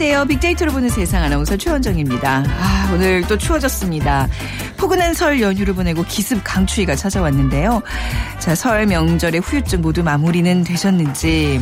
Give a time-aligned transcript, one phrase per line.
[0.00, 0.26] 안녕하세요.
[0.26, 2.44] 빅데이터로 보는 세상 아나운서 최원정입니다.
[2.46, 4.28] 아, 오늘 또 추워졌습니다.
[4.76, 7.82] 포근한 설 연휴를 보내고 기습 강추위가 찾아왔는데요.
[8.38, 11.60] 자, 설 명절의 후유증 모두 마무리는 되셨는지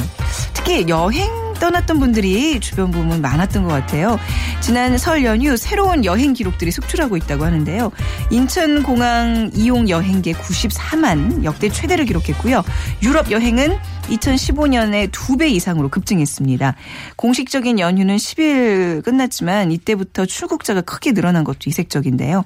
[0.53, 4.19] 특히 여행 떠났던 분들이 주변 보면 많았던 것 같아요.
[4.61, 7.91] 지난 설 연휴 새로운 여행 기록들이 속출하고 있다고 하는데요.
[8.31, 12.63] 인천공항 이용 여행객 94만 역대 최대를 기록했고요.
[13.03, 13.79] 유럽 여행은
[14.09, 16.77] 2015년에 두 배 이상으로 급증했습니다.
[17.17, 22.45] 공식적인 연휴는 10일 끝났지만 이때부터 출국자가 크게 늘어난 것도 이색적인데요.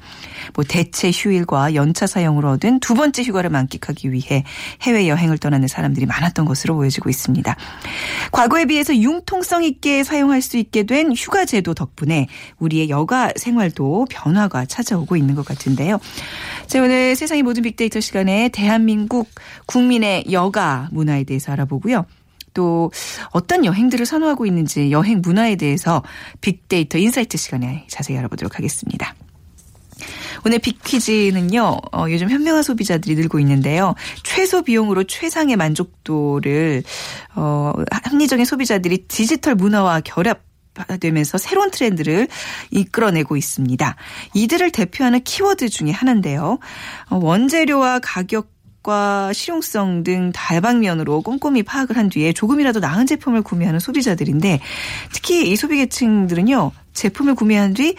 [0.54, 4.42] 뭐 대체 휴일과 연차 사용으로 얻은 두 번째 휴가를 만끽하기 위해
[4.82, 7.54] 해외 여행을 떠나는 사람들이 많았던 것으로 보여지고 있습니다.
[8.32, 12.26] 과거에 비해서 융통성 있게 사용할 수 있게 된 휴가 제도 덕분에
[12.58, 16.00] 우리의 여가 생활도 변화가 찾아오고 있는 것 같은데요.
[16.66, 19.28] 자, 오늘 세상의 모든 빅데이터 시간에 대한민국
[19.66, 22.06] 국민의 여가 문화에 대해서 알아보고요.
[22.54, 22.90] 또
[23.30, 26.02] 어떤 여행들을 선호하고 있는지 여행 문화에 대해서
[26.40, 29.14] 빅데이터 insight 시간에 자세히 알아보도록 하겠습니다.
[30.44, 33.94] 오늘 빅퀴즈는요, 어, 요즘 현명한 소비자들이 늘고 있는데요.
[34.22, 36.82] 최소 비용으로 최상의 만족도를,
[37.34, 40.42] 어, 합리적인 소비자들이 디지털 문화와 결합
[41.00, 42.28] 되면서 새로운 트렌드를
[42.70, 43.96] 이끌어내고 있습니다.
[44.34, 46.58] 이들을 대표하는 키워드 중에 하나인데요.
[47.10, 48.48] 어, 원재료와 가격
[48.90, 54.58] 과 실용성 등 다방면으로 꼼꼼히 파악을 한 뒤에 조금이라도 나은 제품을 구매하는 소비자들인데
[55.12, 57.94] 특히 이 소비계층들은요 제품을 구매한 뒤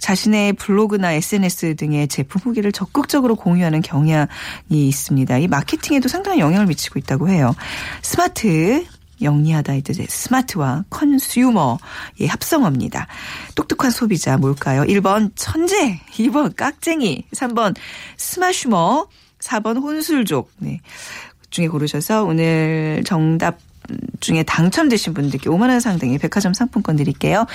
[0.00, 4.26] 자신의 블로그나 SNS 등의 제품 후기를 적극적으로 공유하는 경향이
[4.70, 5.38] 있습니다.
[5.38, 7.54] 이 마케팅에도 상당한 영향을 미치고 있다고 해요.
[8.02, 8.84] 스마트
[9.22, 13.06] 영리하다 이제 스마트와 컨슈머의 합성어입니다.
[13.54, 14.82] 똑똑한 소비자 뭘까요?
[14.82, 17.76] 1번 천재, 2번 깍쟁이, 3번
[18.16, 19.06] 스마슈머,
[19.42, 20.50] 4번 혼술족.
[20.58, 20.80] 네.
[21.50, 23.58] 중에 고르셔서 오늘 정답
[24.20, 27.46] 중에 당첨되신 분들께 5만 원 상당의 백화점 상품권 드릴게요.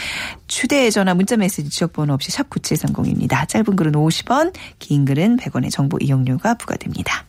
[0.50, 3.48] 휴대 전화 문자 메시지 지역 번호 없이 샵 9730입니다.
[3.48, 7.26] 짧은 글은 50원, 긴 글은 100원의 정보 이용료가 부과됩니다.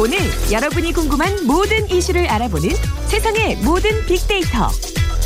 [0.00, 0.18] 오늘
[0.50, 2.70] 여러분이 궁금한 모든 이슈를 알아보는
[3.08, 4.70] 세상의 모든 빅데이터.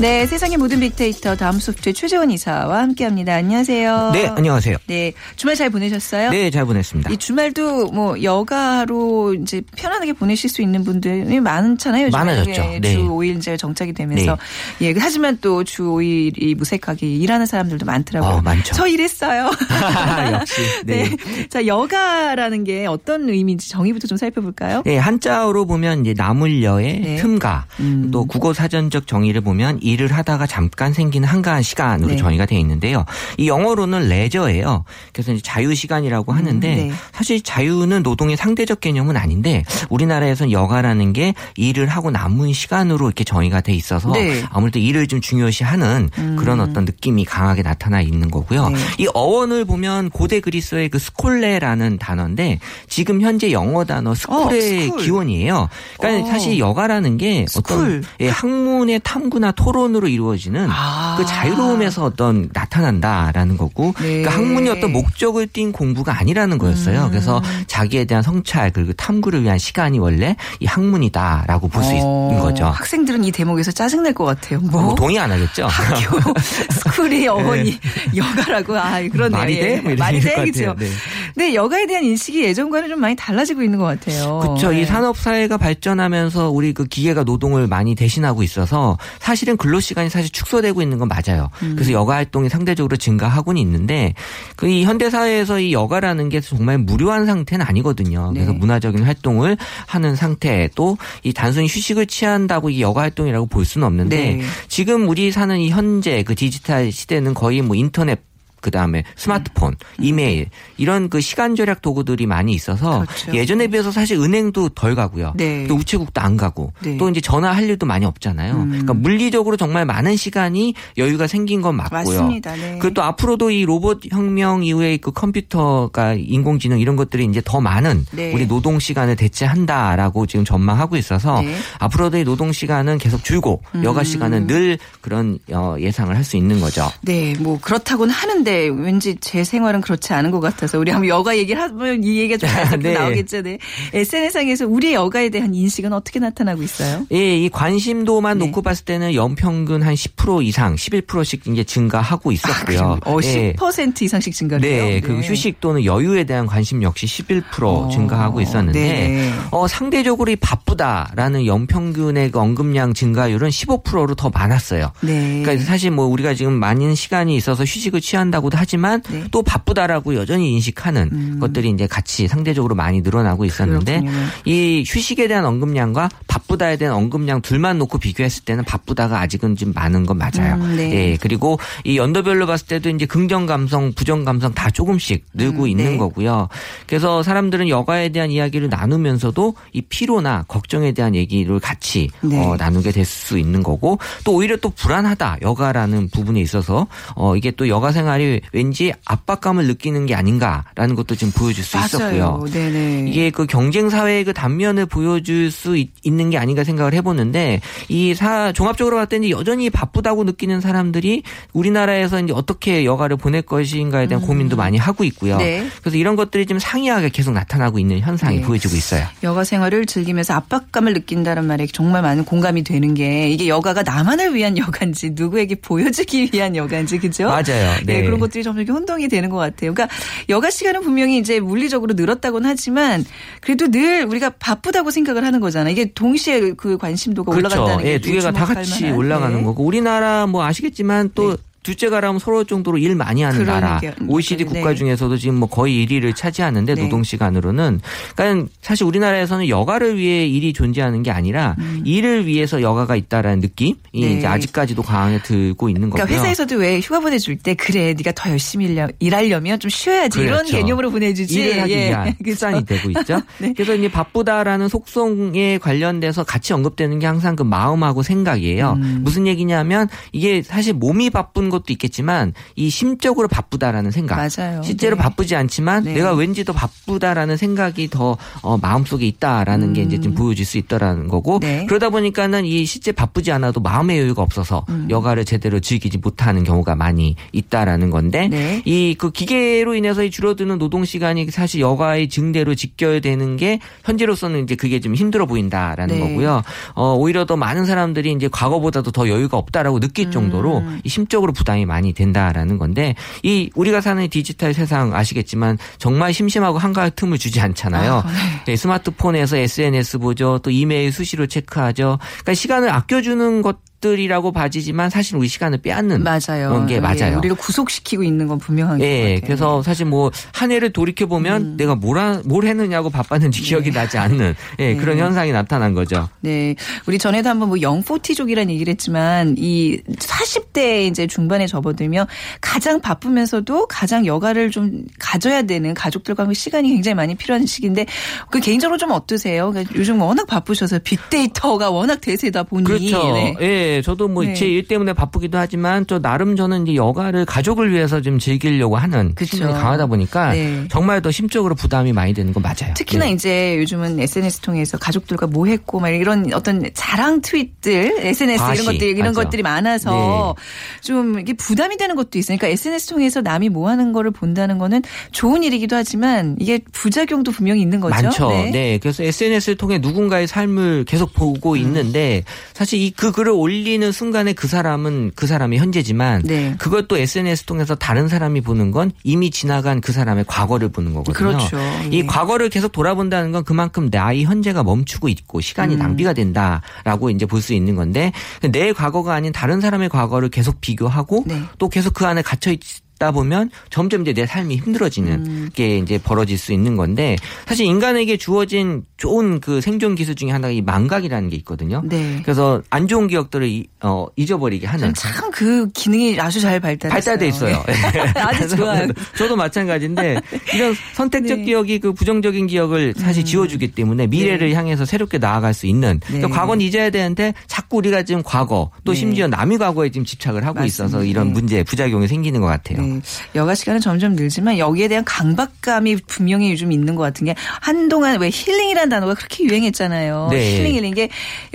[0.00, 3.34] 네, 세상의 모든 빅데이터 다음 소프트의 최재원 이사와 함께합니다.
[3.34, 4.12] 안녕하세요.
[4.14, 4.78] 네, 안녕하세요.
[4.86, 6.30] 네, 주말 잘 보내셨어요?
[6.30, 7.10] 네, 잘 보냈습니다.
[7.12, 12.08] 이 주말도 뭐 여가로 이제 편안하게 보내실 수 있는 분들이 많잖아요.
[12.08, 12.50] 많아졌죠.
[12.50, 12.94] 예, 네.
[12.94, 14.38] 주 5일제 정착이 되면서.
[14.80, 18.30] 예, 하지만 또 주 5일이 무색하게 일하는 사람들도 많더라고요.
[18.36, 18.74] 어, 많죠.
[18.74, 19.50] 저 일했어요.
[20.32, 20.62] 역시.
[20.86, 21.10] 네.
[21.10, 21.48] 네.
[21.50, 24.82] 자, 여가라는 게 어떤 의미인지 정의부터 좀 살펴볼까요?
[24.86, 27.16] 네, 한자어로 보면 이제 나물여의 네.
[27.16, 28.08] 틈가, 음.
[28.10, 32.16] 또 국어 사전적 정의를 보면 일을 하다가 잠깐 생기는 한가한 시간으로 네.
[32.16, 33.04] 정의가 되어 있는데요.
[33.38, 34.84] 이 영어로는 레저예요.
[35.12, 36.92] 그래서 자유 시간이라고 하는데 네.
[37.12, 43.60] 사실 자유는 노동의 상대적 개념은 아닌데 우리나라에서는 여가라는 게 일을 하고 남은 시간으로 이렇게 정의가
[43.60, 44.42] 돼 있어서 네.
[44.50, 48.68] 아무래도 일을 좀 중요시하는 그런 어떤 느낌이 강하게 나타나 있는 거고요.
[48.68, 48.78] 네.
[48.98, 55.02] 이 어원을 보면 고대 그리스어의 그 스콜레라는 단어인데 지금 현재 영어 단어 school의 school.
[55.02, 55.68] 기원이에요.
[55.98, 56.30] 그러니까 어.
[56.30, 57.76] 사실 여가라는 게 school.
[57.76, 61.16] 어떤 예, 학문의 탐구나 토론 으로 이루어지는 아.
[61.18, 64.22] 그 자유로움에서 어떤 나타난다라는 거고 네.
[64.22, 67.04] 그러니까 학문이 어떤 목적을 띈 공부가 아니라는 거였어요.
[67.04, 67.10] 음.
[67.10, 72.66] 그래서 자기에 대한 성찰 그리고 탐구를 위한 시간이 원래 이 학문이다라고 볼수 어, 있는 거죠.
[72.66, 74.60] 학생들은 이 대목에서 짜증날 것 같아요.
[74.60, 74.82] 뭐.
[74.82, 75.66] 뭐 동의 안 하겠죠.
[75.66, 76.20] 학교
[76.70, 77.78] 스쿨의 어원이
[78.14, 79.38] 여가라고 아 그런 네.
[79.38, 79.80] 말이 돼?
[79.80, 80.74] 뭐 말이 돼것 그죠.
[80.78, 80.88] 네.
[81.34, 84.40] 근데 여가에 대한 인식이 예전과는 좀 많이 달라지고 있는 것 같아요.
[84.40, 84.70] 그렇죠.
[84.70, 84.82] 네.
[84.82, 90.30] 이 산업 사회가 발전하면서 우리 그 기계가 노동을 많이 대신하고 있어서 사실은 근로 시간이 사실
[90.30, 91.48] 축소되고 있는 건 맞아요.
[91.62, 91.74] 음.
[91.76, 94.14] 그래서 여가 활동이 상대적으로 증가하고는 있는데
[94.56, 98.30] 그 이 현대 사회에서 이 여가라는 게 정말 무료한 상태는 아니거든요.
[98.32, 98.58] 그래서 네.
[98.58, 99.56] 문화적인 활동을
[99.86, 104.42] 하는 상태 또 이 단순히 휴식을 취한다고 이 여가 활동이라고 볼 수는 없는데 네.
[104.68, 108.20] 지금 우리 사는 이 현재 그 디지털 시대는 거의 뭐 인터넷
[108.60, 110.46] 그다음에 스마트폰, 이메일
[110.76, 113.34] 이런 그 시간 절약 도구들이 많이 있어서 그렇죠.
[113.34, 115.34] 예전에 비해서 사실 은행도 덜 가고요.
[115.36, 115.66] 네.
[115.66, 116.90] 또 우체국도 안 가고 네.
[116.90, 116.98] 음.
[116.98, 118.54] 또 이제 전화할 일도 많이 없잖아요.
[118.68, 122.20] 그러니까 물리적으로 정말 많은 시간이 여유가 생긴 건 맞고요.
[122.20, 122.56] 맞습니다.
[122.56, 122.78] 네.
[122.80, 128.06] 그리고 또 앞으로도 이 로봇 혁명 이후에 그 컴퓨터가 인공지능 이런 것들이 이제 더 많은
[128.12, 128.32] 네.
[128.32, 131.48] 우리 노동 시간을 대체한다라고 지금 전망하고 있어서 네.
[131.48, 131.58] 음.
[131.78, 136.60] 앞으로도 이 노동 시간은 계속 줄고 여가 시간은 늘 그런 어, 예상을 할 수 있는
[136.60, 136.88] 거죠.
[137.00, 141.60] 네, 뭐 그렇다고는 하는데 왠지 제 생활은 그렇지 않은 것 같아서 우리 한번 여가 얘기를
[141.60, 142.94] 하면 이 얘기가 좀 자연스럽게 네.
[142.94, 143.42] 나오겠죠.
[143.42, 143.58] 네.
[143.92, 147.06] SNS상에서 우리의 여가에 대한 인식은 어떻게 나타나고 있어요?
[147.12, 148.46] 예, 이 관심도만 네.
[148.46, 152.98] 놓고 봤을 때는 연평균 한 10% 이상, 11%씩 이제 증가하고 있었고요.
[153.04, 153.54] 어, 예.
[153.54, 154.60] 10% 이상씩 증가해요.
[154.60, 159.32] 네, 그리고 휴식 또는 여유에 대한 관심 역시 11% 증가하고 있었는데 네.
[159.50, 164.92] 어, 상대적으로 이 바쁘다라는 연평균의 그 언급량 증가율은 15%로 더 많았어요.
[165.00, 165.42] 네.
[165.42, 169.18] 그러니까 사실 뭐 우리가 지금 많은 시간이 있어서 휴식을 취한다 고도 하지만 네.
[169.18, 169.28] 음.
[169.30, 174.24] 또 바쁘다라고 여전히 인식하는 것들이 이제 같이 상대적으로 많이 늘어나고 있었는데 그렇군요.
[174.46, 180.06] 이 휴식에 대한 언급량과 바쁘다에 대한 언급량 둘만 놓고 비교했을 때는 바쁘다가 아직은 좀 많은
[180.06, 180.54] 건 맞아요.
[180.54, 180.92] 음, 네.
[181.12, 185.68] 예, 그리고 이 연도별로 봤을 때도 이제 긍정 감성, 부정 감성 다 조금씩 늘고 음,
[185.68, 185.96] 있는 네.
[185.98, 186.48] 거고요.
[186.86, 192.38] 그래서 사람들은 여가에 대한 이야기를 나누면서도 이 피로나 걱정에 대한 얘기를 같이 네.
[192.42, 196.86] 어, 나누게 될 수 있는 거고 또 오히려 또 불안하다 여가라는 부분에 있어서
[197.16, 202.44] 어, 이게 또 여가 생활이 왠지 압박감을 느끼는 게 아닌가라는 것도 좀 보여줄 수 있었고요.
[202.52, 203.06] 네네.
[203.08, 208.52] 이게 그 경쟁 사회의 그 단면을 보여줄 수 있, 는게 아닌가 생각을 해보는데 이 사
[208.52, 211.22] 종합적으로 봤을 때 이제 여전히 바쁘다고 느끼는 사람들이
[211.54, 215.36] 우리나라에서 이제 어떻게 여가를 보낼 것인가에 대한 고민도 많이 하고 있고요.
[215.36, 215.38] 음.
[215.38, 215.66] 네.
[215.80, 218.42] 그래서 이런 것들이 좀 상이하게 계속 나타나고 있는 현상이 네.
[218.42, 219.06] 보여지고 있어요.
[219.22, 224.56] 여가 생활을 즐기면서 압박감을 느낀다는 말에 정말 많은 공감이 되는 게 이게 여가가 나만을 위한
[224.58, 227.24] 여가인지 누구에게 보여주기 위한 여가인지 그죠?
[227.28, 227.76] 맞아요.
[227.86, 228.00] 네.
[228.00, 228.02] 네.
[228.04, 229.74] 그런 것들이 점점 이렇게 혼동이 되는 것 같아요.
[229.74, 229.88] 그러니까
[230.28, 233.04] 여가 시간은 분명히 이제 물리적으로 늘었다고는 하지만
[233.40, 235.72] 그래도 늘 우리가 바쁘다고 생각을 하는 거잖아요.
[235.72, 238.90] 이게 동시에 그 관심도가 올라간다는 게 예, 두 개가 다 같이.
[238.90, 239.42] 올라가는 네.
[239.42, 243.78] 거고 우리나라 뭐 아시겠지만 또 둘째 가라면 서로 정도로 일 많이 하는 나라.
[243.80, 244.50] 게- OECD 네.
[244.50, 246.82] 국가 중에서도 지금 뭐 거의 1위를 차지하는데 네.
[246.82, 247.80] 노동 시간으로는
[248.16, 254.00] 그러니까 사실 우리나라에서는 여가를 위해 일이 존재하는 게 아니라 일을 위해서 여가가 있다라는 느낌이 음.
[254.00, 254.12] 네.
[254.18, 256.04] 이제 아직까지도 강하게 들고 있는 거고요.
[256.04, 260.38] 그러니까 회사에서도 왜 휴가 보내 줄 때 그래 네가 더 열심히 일하려면 좀 쉬어야지 이런
[260.44, 260.56] 그렇죠.
[260.56, 261.88] 개념으로 보내 주지 일을 하기 예.
[261.88, 262.34] 위한 그죠?
[262.34, 263.20] 수단이 되고 있죠.
[263.38, 263.52] 네.
[263.54, 268.78] 그래서 이제 바쁘다라는 속성에 관련돼서 같이 언급되는 게 항상 그 마음하고 생각이에요.
[268.80, 269.00] 음.
[269.04, 274.16] 무슨 얘기냐면 이게 사실 몸이 바쁜 것도 있겠지만 이 심적으로 바쁘다라는 생각.
[274.16, 274.62] 맞아요.
[274.62, 275.02] 실제로 네.
[275.02, 275.94] 바쁘지 않지만 네.
[275.94, 281.08] 내가 왠지 더 바쁘다라는 생각이 더 어, 마음속에 있다라는 게 이제 좀 보여질 수 있다라는
[281.08, 281.40] 거고 음.
[281.40, 281.66] 네.
[281.66, 284.86] 그러다 보니까는 이 실제 바쁘지 않아도 마음의 여유가 없어서 음.
[284.90, 288.62] 여가를 제대로 즐기지 못하는 경우가 많이 있다라는 건데 네.
[288.64, 294.80] 이그 기계로 인해서 이 줄어드는 노동 시간이 사실 여가의 증대로 직결되는 게 현재로서는 이제 그게
[294.80, 296.00] 좀 힘들어 보인다라는 네.
[296.00, 296.42] 거고요.
[296.74, 300.10] 어 오히려 더 많은 사람들이 이제 과거보다도 더 여유가 없다라고 느낄 음.
[300.10, 306.58] 정도로 이 심적으로 부담이 많이 된다라는 건데 이 우리가 사는 디지털 세상 아시겠지만 정말 심심하고
[306.58, 308.02] 한가할 틈을 주지 않잖아요.
[308.04, 310.38] 아, 네, 스마트폰에서 SNS 보죠.
[310.42, 311.98] 또 이메일 수시로 체크하죠.
[312.00, 316.50] 그러니까 시간을 아껴주는 것 들이라고 봐지지만 사실 우리 시간을 빼앗는 맞아요.
[316.50, 317.16] 그런 게 예, 맞아요.
[317.18, 319.20] 우리를 구속시키고 있는 건 분명한 것 예, 같아요.
[319.22, 321.56] 그래서 사실 뭐 한 해를 돌이켜 보면 음.
[321.56, 325.02] 내가 뭘, 하- 뭘 했느냐고 바빴는지 기억이 나지 않는 예, 그런 네.
[325.02, 326.08] 현상이 나타난 거죠.
[326.20, 326.54] 네.
[326.86, 332.06] 우리 전에도 한번 뭐 영포티족이라는 얘기를 했지만 이 40대 이제 중반에 접어들면
[332.40, 337.86] 가장 바쁘면서도 가장 여가를 좀 가져야 되는 가족들과 그 시간이 굉장히 많이 필요한 시기인데
[338.30, 339.50] 그 개인적으로 좀 어떠세요?
[339.50, 343.12] 그러니까 요즘 워낙 바쁘셔서 빅데이터가 워낙 대세다 보니 그렇죠.
[343.14, 343.34] 네.
[343.40, 344.34] 예, 저도 뭐 네.
[344.34, 349.38] 제일 때문에 바쁘기도 하지만 또 나름 저는 이제 여가를 가족을 위해서 좀 즐기려고 하는 그쵸.
[349.38, 350.64] 강하다 보니까 네.
[350.70, 352.74] 정말 더 심적으로 부담이 많이 되는 건 맞아요.
[352.74, 353.12] 특히나 네.
[353.12, 358.72] 이제 요즘은 SNS 통해서 가족들과 뭐 했고 막 이런 어떤 자랑 트윗들, SNS 과시, 이런
[358.74, 359.22] 것들 이런 맞아.
[359.24, 360.34] 것들이 많아서
[360.82, 362.10] 좀 이게 부담이 되는 것도.
[362.12, 367.60] 그러니까 SNS 통해서 남이 뭐 하는 거를 본다는 거는 좋은 일이기도 하지만 이게 부작용도 분명히
[367.62, 367.94] 있는 거죠.
[368.02, 368.28] 많죠.
[368.52, 368.78] 네.
[368.80, 371.56] 그래서 SNS를 통해 누군가의 삶을 계속 보고 음.
[371.56, 372.22] 있는데
[372.54, 376.54] 사실 이 그 글을 올리 는 순간에 그 사람은 그 사람의 현재지만 네.
[376.58, 381.12] 그것도 SNS 통해서 다른 사람이 보는 건 이미 지나간 그 사람의 과거를 보는 거거든요.
[381.12, 381.58] 그렇죠.
[381.90, 382.06] 이 네.
[382.06, 385.40] 과거를 계속 돌아본다는 건 그만큼 나의 현재가 멈추고 있고 음.
[385.40, 388.12] 시간이 낭비가 된다라고 이제 볼 수 있는 건데
[388.52, 391.42] 내 과거가 아닌 다른 사람의 과거를 계속 비교하고 네.
[391.58, 392.60] 또 계속 그 안에 갇혀 있
[393.00, 397.16] 있다 보면 점점 이제 내 삶이 힘들어지는 게 이제 벌어질 수 있는 건데
[397.46, 401.80] 사실 인간에게 주어진 좋은 그 생존 기술 중에 하나가 이 망각이라는 게 있거든요.
[401.86, 402.20] 네.
[402.22, 406.90] 그래서 안 좋은 기억들을 이- 어, 잊어버리게 하는 참 그 기능이 아주 잘 발달했어요.
[407.16, 407.64] 발달돼 있어요.
[408.16, 408.88] 아주 좋아요.
[409.16, 410.20] 저도 마찬가지인데
[410.54, 411.44] 이런 선택적 네.
[411.46, 416.34] 기억이 그 부정적인 기억을 사실 지워주기 때문에 미래를 향해서 새롭게 나아갈 수 있는 그러니까 네.
[416.34, 418.98] 과거는 잊어야 되는데 자꾸 우리가 지금 과거 또 네.
[418.98, 421.10] 심지어 남의 과거에 지금 집착을 하고 있어서 맞습니다.
[421.10, 421.32] 이런 네.
[421.32, 422.82] 문제 부작용이 생기는 것 같아요.
[422.96, 423.00] 네.
[423.34, 428.30] 여가 시간은 점점 늘지만 여기에 대한 강박감이 분명히 요즘 있는 것 같은 게 한동안 왜
[428.30, 430.28] 힐링이라는 단어가 그렇게 유행했잖아요.
[430.30, 430.58] 네.
[430.58, 431.08] 힐링 힐링 이게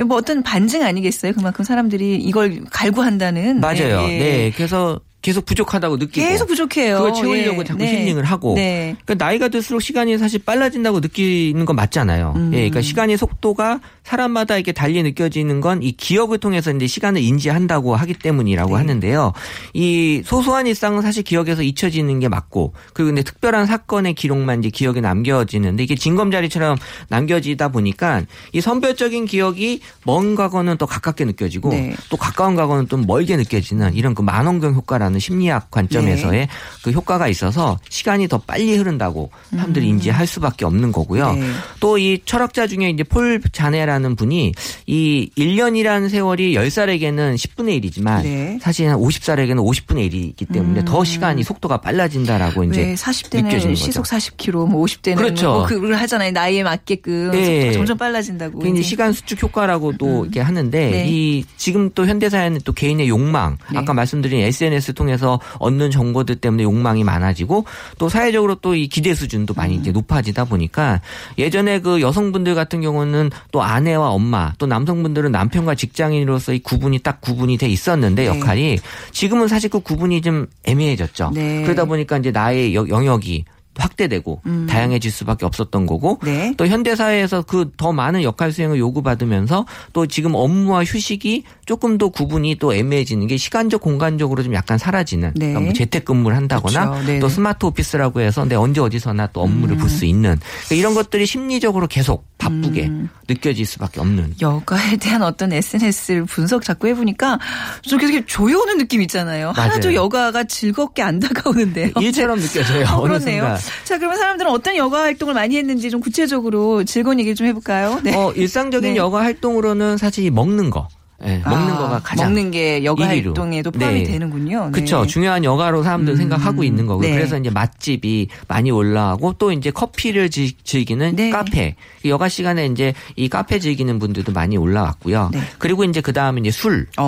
[0.05, 1.33] 뭐 어떤 반증 아니겠어요?
[1.33, 4.05] 그만큼 사람들이 이걸 갈구한다는 맞아요.
[4.07, 4.19] 예, 예.
[4.19, 4.51] 네.
[4.55, 6.97] 그래서 계속 부족하다고 느끼고 계속 부족해요.
[6.97, 7.63] 그걸 채우려고 예.
[7.63, 8.01] 자꾸 네.
[8.01, 8.95] 힐링을 하고 네.
[9.05, 12.33] 그러니까 나이가 들수록 시간이 사실 빨라진다고 느끼는 건 맞잖아요.
[12.35, 12.51] 음.
[12.53, 17.95] 예, 그러니까 시간의 속도가 사람마다 이렇게 달리 느껴지는 건 이 기억을 통해서 이제 시간을 인지한다고
[17.95, 18.75] 하기 때문이라고 네.
[18.75, 19.33] 하는데요.
[19.73, 25.01] 이 소소한 일상은 사실 기억에서 잊혀지는 게 맞고 그리고 근데 특별한 사건의 기록만 이제 기억에
[25.01, 26.77] 남겨지는데 이게 징검다리처럼
[27.09, 31.95] 남겨지다 보니까 이 선별적인 기억이 먼 과거는 또 가깝게 느껴지고 네.
[32.09, 36.47] 또 가까운 과거는 또 멀게 느껴지는 이런 그 만원경 효과라는 심리학 관점에서의 네.
[36.83, 41.31] 그 효과가 있어서 시간이 더 빨리 흐른다고 사람들이 인지할 수밖에 없는 거고요.
[41.31, 41.39] 음.
[41.39, 41.47] 네.
[41.79, 44.53] 또이 철학자 중에 이제 폴 자네라는 분이
[44.87, 48.59] 이 1년이라는 세월이 10살에게는 10분의 1이지만 네.
[48.61, 54.03] 사실 한 50살에게는 50분의 1이기 때문에 더 시간이 속도가 빨라진다라고 이제 왜 40대는 느껴지는 시속
[54.03, 54.15] 거죠.
[54.15, 55.51] 40km, 뭐 50대는 그렇죠.
[55.51, 56.31] 뭐 그걸 하잖아요.
[56.31, 57.71] 나이에 맞게끔 네.
[57.71, 58.59] 점점 빨라진다고.
[58.59, 58.81] 그 이제.
[58.81, 61.05] 시간 수축 효과라고도 이렇게 하는데 네.
[61.07, 63.79] 이 지금 또 현대 사회는 또 개인의 욕망 네.
[63.79, 67.65] 아까 말씀드린 SNS 통해 서 얻는 정보들 때문에 욕망이 많아지고
[67.97, 69.79] 또 사회적으로 또 이 기대 수준도 많이 음.
[69.81, 70.99] 이제 높아지다 보니까
[71.37, 77.21] 예전에 그 여성분들 같은 경우는 또 아내와 엄마 또 남성분들은 남편과 직장인으로서 이 구분이 딱
[77.21, 78.27] 구분이 돼 있었는데 네.
[78.27, 78.79] 역할이
[79.11, 81.31] 지금은 사실 그 구분이 좀 애매해졌죠.
[81.33, 81.61] 네.
[81.63, 83.45] 그러다 보니까 이제 나의 여- 영역이
[83.77, 86.25] 확대되고 다양해질 수밖에 없었던 거고 음.
[86.25, 86.53] 네.
[86.57, 92.09] 또 현대 사회에서 그 더 많은 역할 수행을 요구받으면서 또 지금 업무와 휴식이 조금 더
[92.09, 95.47] 구분이 또 애매해지는 게 시간적 공간적으로 좀 약간 사라지는 네.
[95.47, 97.05] 그러니까 뭐 재택근무를 한다거나 그렇죠.
[97.05, 97.19] 네네.
[97.19, 101.87] 또 스마트 오피스라고 해서 내 언제 어디서나 또 업무를 볼수 있는 그러니까 이런 것들이 심리적으로
[101.87, 103.09] 계속 바쁘게 음.
[103.27, 107.39] 느껴질 수밖에 없는 여가에 대한 어떤 SNS를 분석 자꾸 해보니까
[107.81, 109.51] 좀 계속 조여오는 느낌 있잖아요.
[109.55, 109.95] 하나도 맞아요.
[110.03, 111.91] 여가가 즐겁게 안 다가오는데요.
[111.99, 113.41] 일처럼 느껴져요 어, 그렇네요.
[113.43, 117.99] 순간 자, 그러면 사람들은 어떤 여가 활동을 많이 했는지 좀 구체적으로 즐거운 얘기 좀 해볼까요?
[118.03, 118.15] 네.
[118.15, 118.97] 어, 일상적인 네.
[118.97, 120.87] 여가 활동으로는 사실 이 먹는 거
[121.23, 123.25] 예, 먹는 아, 거가 가장 먹는 게 여가 1위로.
[123.27, 124.11] 활동에도 포함이 네.
[124.11, 124.65] 되는군요.
[124.65, 124.71] 네.
[124.71, 125.05] 그렇죠.
[125.07, 127.01] 중요한 여가로 사람들 은 생각하고 있는 거고.
[127.03, 127.11] 네.
[127.13, 131.29] 그래서 이제 맛집이 많이 올라가고 또 이제 커피를 지- 즐기는 네.
[131.29, 131.75] 카페.
[132.03, 135.29] 여가 시간에 이제 이 카페 즐기는 분들도 많이 올라왔고요.
[135.31, 135.39] 네.
[135.57, 136.87] 그리고 이제 그 다음에 이제 술.
[136.97, 137.05] 어.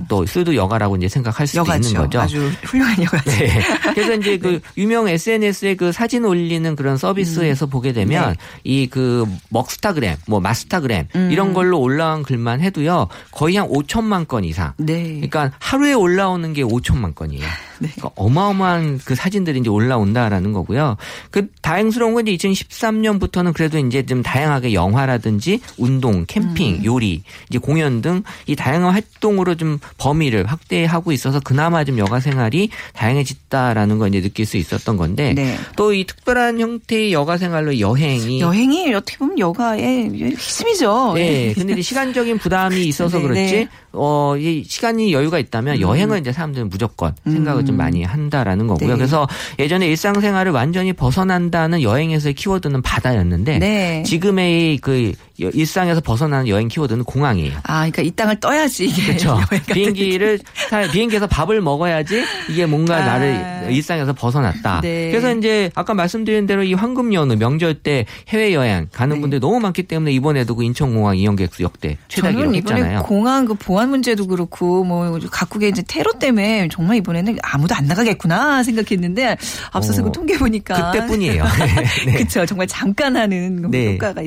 [0.00, 1.88] 어, 또 술도 여가라고 이제 생각할 수도 여가죠.
[1.88, 2.20] 있는 거죠.
[2.20, 3.30] 아주 훌륭한 여가죠.
[3.30, 3.60] 네.
[3.94, 8.36] 그래서 이제 그 유명 SNS에 그 사진 올리는 그런 서비스에서 보게 되면 네.
[8.64, 11.28] 이그 먹스타그램, 뭐 마스타그램 음.
[11.30, 14.72] 이런 걸로 올라온 글만 해도요 거의 한 5천만 건 이상.
[14.76, 15.14] 네.
[15.14, 17.46] 그러니까 하루에 올라오는 게 5천만 건이에요.
[17.80, 17.88] 네.
[17.96, 20.96] 그러니까 어마어마한 그 사진들이 이제 올라온다라는 거고요.
[21.30, 26.84] 그 다행스러운 건 이제 2013년부터는 그래도 이제 좀 다양하게 영화라든지 운동, 캠핑, 음.
[26.84, 32.70] 요리, 이제 공연 등 이 다양한 활동으로 좀 범위를 확대하고 있어서 그나마 좀 여가 생활이
[32.94, 35.56] 다양해졌다라는 걸 이제 느낄 수 있었던 건데 네.
[35.76, 41.12] 또이 특별한 형태의 여가 생활로 여행이 여행이 어떻게 보면 여가의 핵심이죠.
[41.14, 43.68] 네, 근데 이제 시간적인 부담이 있어서 네, 그렇지, 네.
[43.92, 48.90] 어, 이 시간이 여유가 있다면 여행을 이제 사람들은 무조건 생각을 좀 많이 한다라는 거고요.
[48.90, 48.96] 네.
[48.96, 49.26] 그래서
[49.58, 54.02] 예전에 일상생활을 완전히 벗어난다는 여행에서의 키워드는 바다였는데, 네.
[54.02, 55.12] 지금의 그
[55.48, 57.58] 일상에서 벗어나는 여행 키워드는 공항이에요.
[57.62, 59.38] 아, 그러니까 이 땅을 떠야지 이게 그렇죠.
[59.72, 63.06] 비행기를 타, 비행기에서 밥을 먹어야지 이게 뭔가 아.
[63.06, 64.80] 나를 일상에서 벗어났다.
[64.82, 65.10] 네.
[65.10, 69.20] 그래서 이제 아까 말씀드린 대로 이 황금 연휴 명절 때 해외 여행 가는 네.
[69.20, 73.02] 분들이 너무 많기 때문에 이번에도 그 인천공항 이용객 수 역대 최다 기록했잖아요.
[73.04, 78.62] 공항 그 보안 문제도 그렇고 뭐 각국의 이제 테러 때문에 정말 이번에는 아무도 안 나가겠구나
[78.62, 79.36] 생각했는데
[79.72, 81.44] 앞서서 어, 그 통계 보니까 그때뿐이에요.
[82.06, 82.12] 네.
[82.12, 82.46] 그렇죠.
[82.46, 83.94] 정말 잠깐 하는 그 네.
[83.94, 84.22] 효과가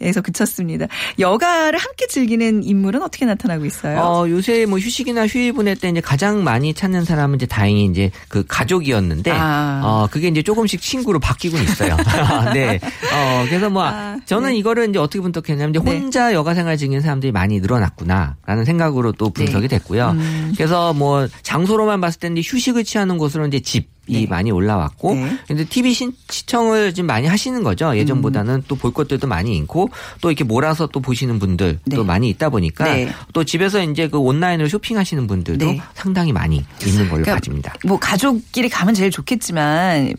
[0.00, 0.86] 에서 그 쳤습니다.
[1.18, 4.00] 여가를 함께 즐기는 인물은 어떻게 나타나고 있어요?
[4.00, 8.10] 어, 요새 뭐 휴식이나 휴일 보낼 때 이제 가장 많이 찾는 사람은 이제 다행히 이제
[8.28, 9.80] 그 가족이었는데, 아.
[9.84, 11.96] 어, 그게 이제 조금씩 친구로 바뀌고 있어요.
[12.54, 12.80] 네.
[13.12, 14.56] 어, 그래서 뭐, 아, 저는 네.
[14.56, 15.98] 이거를 이제 어떻게 분석했냐면, 이제 네.
[15.98, 19.78] 혼자 여가 생활 즐기는 사람들이 많이 늘어났구나라는 생각으로 또 분석이 네.
[19.78, 20.10] 됐고요.
[20.10, 20.52] 음.
[20.56, 24.26] 그래서 뭐, 장소로만 봤을 때 휴식을 취하는 곳으로 이제 집, 네.
[24.26, 25.38] 많이 올라왔고 네.
[25.46, 27.96] 근데 TV 신, 시청을 좀 많이 하시는 거죠.
[27.96, 29.90] 예전보다는 또볼 것들도 많이 있고
[30.20, 32.02] 또 이렇게 몰아서 또 보시는 분들도 네.
[32.02, 33.12] 많이 있다 보니까 네.
[33.32, 35.80] 또 집에서 이제 그 온라인으로 쇼핑하시는 분들도 네.
[35.94, 37.74] 상당히 많이 있는 걸로 그러니까 봐집니다.
[37.86, 40.14] 뭐 가족끼리 가면 제일 좋겠지만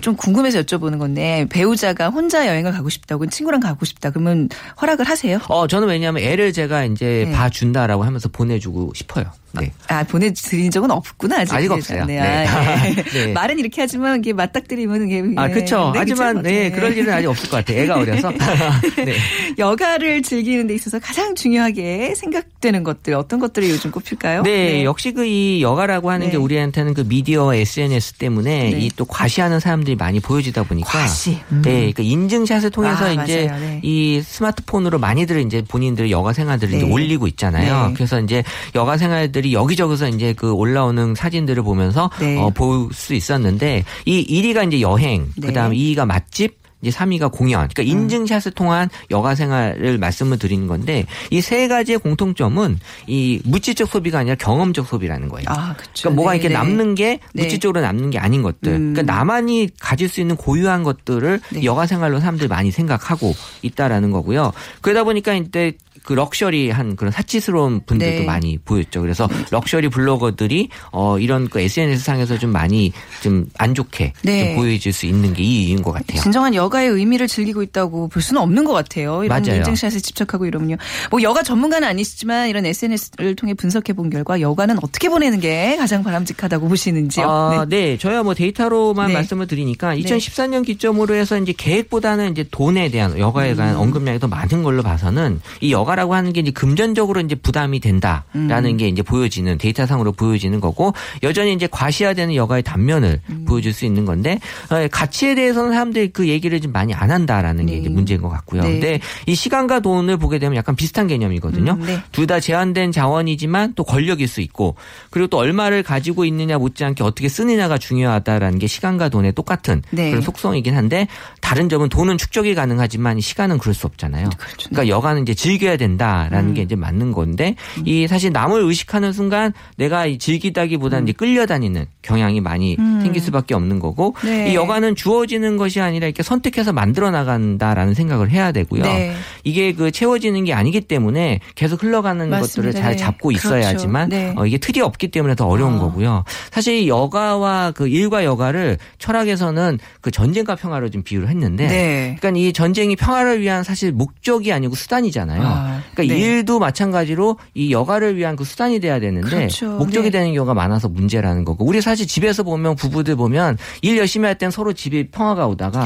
[0.00, 4.48] 좀 궁금해서 여쭤보는 건데 배우자가 혼자 여행을 가고 싶다고 친구랑 가고 싶다 그러면
[4.80, 5.38] 허락을 하세요?
[5.48, 7.32] 어 저는 왜냐하면 애를 제가 이제 네.
[7.32, 9.24] 봐준다라고 하면서 보내주고 싶어요.
[9.60, 9.72] 네.
[9.88, 11.54] 아 보내드린 적은 없구나 아직.
[11.54, 12.04] 아직 없어요.
[12.04, 12.20] 네.
[12.20, 12.46] 네.
[12.46, 13.02] 아, 네.
[13.02, 13.32] 네.
[13.32, 15.90] 말은 이렇게 하지만 이게 맞닥뜨리면 이게 아, 예, 그쵸.
[15.92, 16.42] 네, 하지만?
[16.42, 17.82] 네, 그럴 일은 아직 없을 것 같아요.
[17.82, 18.30] 애가 어려서.
[19.04, 19.14] 네.
[19.58, 24.42] 여가를 즐기는 데 있어서 가장 중요하게 생각되는 것들 어떤 것들이 요즘 꼽힐까요?
[24.42, 26.32] 네, 역시 그 이 여가라고 하는 네.
[26.32, 28.78] 게 우리한테는 그 미디어 SNS 때문에 네.
[28.80, 31.38] 이또 과시하는 사람들이 많이 보여지다 보니까 과시.
[31.50, 31.62] 음.
[31.64, 33.50] 네, 그 인증샷을 통해서 아, 이제.
[33.82, 36.92] 이 스마트폰으로 많이들 이제 본인들의 여가 생활들을 이제 네.
[36.92, 37.88] 올리고 있잖아요.
[37.88, 37.94] 네.
[37.94, 38.42] 그래서 이제
[38.74, 42.38] 여가 생활들 이 여기저기서 이제 그 올라오는 사진들을 보면서 네.
[42.40, 45.48] 어, 볼 수 있었는데 이 1위가 이제 여행, 네.
[45.48, 47.68] 그다음 2위가 맛집, 이제 3위가 공연.
[47.72, 54.18] 그러니까 인증샷을 통한 여가 생활을 말씀을 드리는 건데 이 세 가지의 공통점은 이 물질적 소비가
[54.18, 55.46] 아니라 경험적 소비라는 거예요.
[55.48, 56.02] 아, 그렇죠.
[56.02, 56.54] 그러니까 뭐가 네, 이렇게 네.
[56.54, 57.42] 남는 게 네.
[57.42, 58.72] 물질적으로 남는 게 아닌 것들.
[58.72, 58.92] 음.
[58.94, 61.62] 그러니까 나만이 가질 수 있는 고유한 것들을 네.
[61.64, 63.32] 여가 생활로 사람들이 많이 생각하고
[63.62, 64.52] 있다라는 거고요.
[64.80, 65.72] 그러다 보니까 이때
[66.02, 68.24] 그 럭셔리한 그런 사치스러운 분들도 네.
[68.26, 69.00] 많이 보였죠.
[69.00, 74.54] 그래서 럭셔리 블로거들이 어 이런 그 SNS 상에서 좀 많이 좀 안 좋게 네.
[74.54, 76.20] 좀 보여질 수 있는 게 이 이유인 것 같아요.
[76.20, 79.24] 진정한 여가의 의미를 즐기고 있다고 볼 수는 없는 것 같아요.
[79.24, 79.58] 이런 맞아요.
[79.58, 80.76] 인증샷에 집착하고 이러면요.
[81.10, 86.02] 뭐 여가 전문가는 아니시지만 이런 SNS를 통해 분석해 본 결과 여가는 어떻게 보내는 게 가장
[86.04, 87.26] 바람직하다고 보시는지요?
[87.28, 87.98] 아, 네.
[87.98, 89.14] 저야 뭐 데이터로만 네.
[89.14, 93.56] 말씀을 드리니까 2014년 기점으로 해서 이제 계획보다는 이제 돈에 대한 여가에 음.
[93.56, 97.80] 관한 언급량이 더 많은 걸로 봐서는 이 여 가라고 하는 게 이제 금전적으로 이제 부담이
[97.80, 98.76] 된다라는 음.
[98.76, 103.44] 게 이제 보여지는 데이터상으로 보여지는 거고 여전히 이제 과시화되는 여가의 단면을 음.
[103.46, 104.38] 보여줄 수 있는 건데
[104.70, 107.78] 어, 가치에 대해서는 사람들이 그 얘기를 좀 많이 안 한다라는 게 네.
[107.78, 108.62] 이제 문제인 것 같고요.
[108.62, 108.72] 네.
[108.72, 111.72] 근데 이 시간과 돈을 보게 되면 약간 비슷한 개념이거든요.
[111.72, 112.00] 음, 네.
[112.12, 114.76] 둘다 제한된 자원이지만 또 권력일 수 있고
[115.10, 120.10] 그리고 또 얼마를 가지고 있느냐 못지않게 어떻게 쓰느냐가 중요하다라는 게 시간과 돈의 똑같은 네.
[120.10, 121.08] 그런 속성이긴 한데
[121.40, 124.30] 다른 점은 돈은 축적이 가능하지만 시간은 그럴 수 없잖아요.
[124.36, 124.68] 그렇죠.
[124.70, 126.54] 그러니까 여가는 이제 즐겨 야 된다라는 음.
[126.54, 132.40] 게 이제 맞는 건데 이 사실 남을 의식하는 순간 내가 이 즐기다기보다는 이제 끌려다니는 경향이
[132.40, 133.00] 많이 음.
[133.02, 134.52] 생길 수밖에 없는 거고 네.
[134.52, 138.82] 이 여가는 주어지는 것이 아니라 이렇게 선택해서 만들어 나간다라는 생각을 해야 되고요.
[138.82, 139.14] 네.
[139.44, 142.46] 이게 그 채워지는 게 아니기 때문에 계속 흘러가는 맞습니다.
[142.46, 142.96] 것들을 잘 네.
[142.96, 143.48] 잡고 그렇죠.
[143.48, 144.34] 있어야지만 네.
[144.36, 145.78] 어, 이게 틀이 없기 때문에 더 어려운 어.
[145.78, 146.24] 거고요.
[146.50, 152.16] 사실 이 여가와 그 일과 여가를 철학에서는 그 전쟁과 평화로 좀 비유를 했는데 네.
[152.18, 155.42] 그러니까 이 전쟁이 평화를 위한 사실 목적이 아니고 수단이잖아요.
[155.44, 156.20] 아, 그러니까 네.
[156.20, 159.70] 일도 마찬가지로 이 여가를 위한 그 수단이 돼야 되는데 그렇죠.
[159.76, 160.18] 목적이 네.
[160.18, 164.50] 되는 경우가 많아서 문제라는 거고 우리 사실 집에서 보면 부부들 보면 일 열심히 할 땐
[164.50, 165.84] 서로 집에 평화가 오다가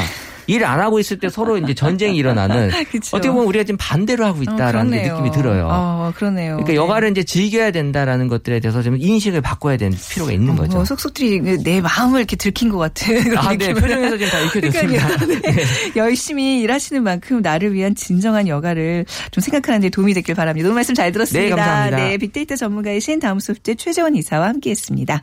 [0.48, 2.70] 일 안 하고 있을 때 서로 이제 전쟁이 일어나는.
[3.12, 5.14] 어떻게 보면 우리가 지금 반대로 하고 어, 있다라는 게 그러네요.
[5.16, 5.68] 느낌이 들어요.
[5.68, 6.56] 어, 그러네요.
[6.58, 10.76] 그러니까 여가를 이제 즐겨야 된다라는 것들에 대해서 좀 인식을 바꿔야 되는 필요가 있는 어, 거죠.
[10.76, 13.74] 뭐 속속들이 내 마음을 이렇게 들킨 것 같은 그런 아, 네.
[13.74, 15.06] 표정에서 지금 다 읽혀졌습니다.
[15.16, 15.40] 그러니까요.
[15.42, 15.64] 네.
[15.96, 20.68] 열심히 일하시는 만큼 나를 위한 진정한 여가를 좀 생각하는 데 도움이 됐길 바랍니다.
[20.68, 21.42] 오늘 말씀 잘 들었습니다.
[21.42, 21.96] 네, 감사합니다.
[21.96, 25.22] 네, 빅데이터 전문가이신 다음 소프트 최재원 이사와 함께했습니다.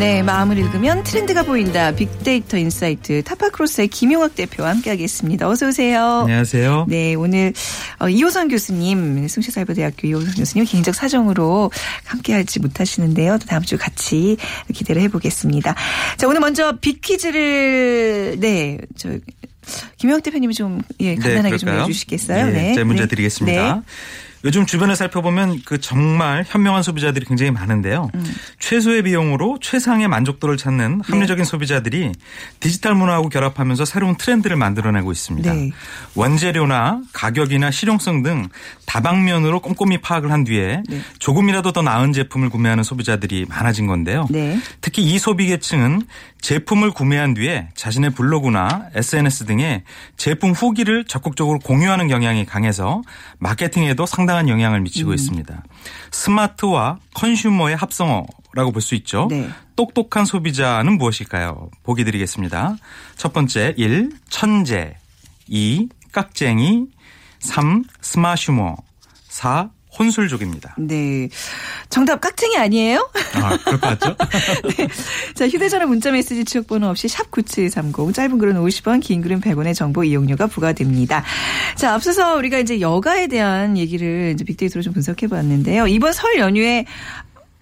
[0.00, 1.94] 네, 마음을 읽으면 트렌드가 보인다.
[1.94, 5.46] 빅데이터 insight 타파크로스의 김용학 대표와 함께하겠습니다.
[5.46, 6.20] 어서 오세요.
[6.22, 6.86] 안녕하세요.
[6.88, 7.52] 네, 오늘
[7.98, 11.70] 어, 이호선 교수님, 숭실사이버대학교 이호선 교수님 개인적 사정으로
[12.04, 13.36] 함께하지 못하시는데요.
[13.40, 14.38] 또 다음 주 같이
[14.72, 15.74] 기대를 해보겠습니다.
[16.16, 19.10] 자, 오늘 먼저 빅퀴즈를 네, 저
[19.98, 21.82] 김영학 대표님이 좀 예, 간단하게 좀 그럴까요?
[21.82, 22.46] 해주시겠어요?
[22.46, 23.06] 네, 제 문제 네.
[23.06, 23.74] 드리겠습니다.
[23.74, 23.82] 네.
[24.44, 28.10] 요즘 주변을 살펴보면 그 정말 현명한 소비자들이 굉장히 많은데요.
[28.14, 28.24] 음.
[28.58, 32.12] 최소의 비용으로 최상의 만족도를 찾는 합리적인 소비자들이
[32.58, 35.52] 디지털 문화하고 결합하면서 새로운 트렌드를 만들어내고 있습니다.
[35.52, 35.70] 네.
[36.14, 38.48] 원재료나 가격이나 실용성 등
[38.86, 41.00] 다방면으로 꼼꼼히 파악을 한 뒤에 네.
[41.18, 44.26] 조금이라도 더 나은 제품을 구매하는 소비자들이 많아진 건데요.
[44.30, 44.58] 네.
[44.80, 46.02] 특히 이 소비 계층은
[46.40, 49.84] 제품을 구매한 뒤에 자신의 블로그나 SNS 등에
[50.16, 53.02] 제품 후기를 적극적으로 공유하는 경향이 강해서
[53.38, 55.62] 마케팅에도 상당 한 영향을 미치고 있습니다.
[56.12, 59.28] 스마트와 컨슈머의 합성어라고 볼 수 있죠.
[59.30, 59.48] 네.
[59.76, 61.70] 똑똑한 소비자는 무엇일까요?
[61.82, 62.76] 보기 드리겠습니다.
[63.16, 64.10] 첫 번째 1.
[64.28, 64.96] 천재
[65.48, 65.88] 2.
[66.12, 66.86] 깍쟁이
[67.38, 67.84] 3.
[68.00, 68.76] 스마슈머
[69.28, 69.70] 4.
[69.98, 70.76] 혼술족입니다.
[70.78, 71.28] 네.
[71.88, 73.10] 정답 깍쟁이 아니에요?
[73.34, 74.16] 아, 그럴 것 같죠?
[75.34, 80.04] 자, 휴대전화 문자 메시지 지역번호 없이 샵 9730, 짧은 글은 50원, 긴 글은 100원의 정보
[80.04, 81.24] 이용료가 부과됩니다.
[81.76, 85.86] 자, 앞서서 우리가 이제 여가에 대한 얘기를 이제 빅데이터로 좀 분석해 봤는데요.
[85.88, 86.86] 이번 설 연휴에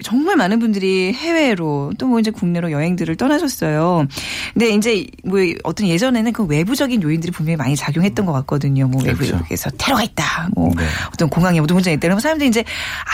[0.02, 4.06] 정말 많은 분들이 해외로 또 뭐 이제 국내로 여행들을 떠나셨어요.
[4.54, 8.88] 근데 이제 뭐 어떤 예전에는 그 외부적인 요인들이 분명히 많이 작용했던 것 같거든요.
[8.88, 9.36] 뭐 그렇죠.
[9.36, 10.48] 외부에서 테러가 있다.
[10.54, 10.84] 뭐 네.
[11.12, 12.00] 어떤 공항에 모든 문제가 있다.
[12.00, 12.64] 그러면 사람들이 이제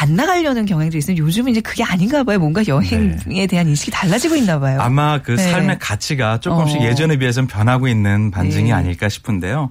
[0.01, 1.17] 안 나가려는 경향들이 있어요.
[1.17, 2.39] 요즘은 이제 그게 아닌가 봐요.
[2.39, 4.79] 뭔가 여행에 대한 인식이 달라지고 있나 봐요.
[4.79, 4.85] 네.
[4.85, 5.51] 아마 그 네.
[5.51, 6.85] 삶의 가치가 조금씩 어.
[6.85, 8.73] 예전에 비해서는 변하고 있는 반증이 네.
[8.73, 9.71] 아닐까 싶은데요.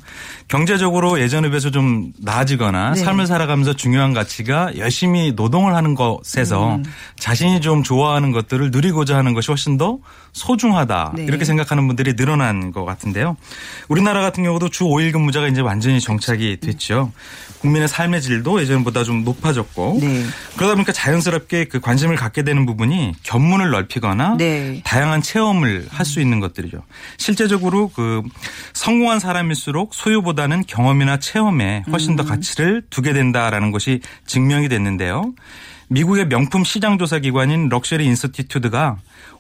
[0.49, 3.03] 경제적으로 예전에 비해서 좀 나아지거나 네.
[3.03, 6.83] 삶을 살아가면서 중요한 가치가 열심히 노동을 하는 것에서 음.
[7.17, 9.97] 자신이 좀 좋아하는 것들을 누리고자 하는 것이 훨씬 더
[10.31, 11.13] 소중하다.
[11.15, 11.23] 네.
[11.25, 13.37] 이렇게 생각하는 분들이 늘어난 것 같은데요.
[13.87, 17.11] 우리나라 같은 경우도 주 5일 근무제가 이제 완전히 정착이 됐죠.
[17.59, 20.23] 국민의 삶의 질도 예전보다 좀 높아졌고 네.
[20.57, 24.81] 그러다 보니까 자연스럽게 그 관심을 갖게 되는 부분이 견문을 넓히거나 네.
[24.83, 26.83] 다양한 체험을 할 수 있는 것들이죠.
[27.17, 28.21] 실제적으로 그
[28.73, 32.15] 성공한 사람일수록 소유보다는 경험이나 체험에 훨씬 음.
[32.17, 35.33] 더 가치를 두게 된다라는 것이 증명이 됐는데요.
[35.93, 38.97] 미국의 명품 시장 조사 기관인 Luxury Institute가